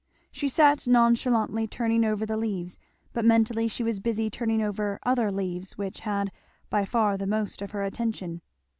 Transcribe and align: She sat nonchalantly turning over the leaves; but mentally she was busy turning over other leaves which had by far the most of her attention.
She 0.31 0.47
sat 0.47 0.87
nonchalantly 0.87 1.67
turning 1.67 2.03
over 2.03 2.25
the 2.25 2.35
leaves; 2.35 2.79
but 3.13 3.23
mentally 3.23 3.67
she 3.67 3.83
was 3.83 3.99
busy 3.99 4.31
turning 4.31 4.59
over 4.63 4.97
other 5.03 5.31
leaves 5.31 5.77
which 5.77 5.99
had 5.99 6.31
by 6.71 6.85
far 6.85 7.17
the 7.17 7.27
most 7.27 7.61
of 7.61 7.69
her 7.69 7.83
attention. 7.83 8.41